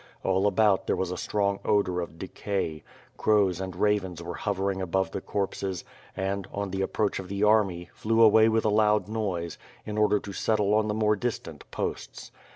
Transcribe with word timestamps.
All 0.23 0.47
about 0.47 0.87
there 0.87 0.95
was 0.95 1.11
a 1.11 1.15
strong 1.15 1.59
odor 1.63 2.01
of 2.01 2.17
decay; 2.17 2.81
crows 3.17 3.61
and 3.61 3.75
ravens 3.75 4.19
were 4.23 4.33
hovering 4.33 4.81
above 4.81 5.11
the 5.11 5.21
corpses 5.21 5.83
and, 6.17 6.47
on 6.51 6.71
the 6.71 6.81
approach 6.81 7.19
of 7.19 7.29
the 7.29 7.43
army, 7.43 7.91
flew 7.93 8.23
away 8.23 8.49
with 8.49 8.65
a 8.65 8.69
loud 8.69 9.07
noise, 9.07 9.59
in 9.85 9.99
order 9.99 10.17
to 10.19 10.33
settle 10.33 10.73
on 10.73 10.87
the 10.87 10.95
more 10.95 11.15
distant 11.15 11.69
posts. 11.69 12.31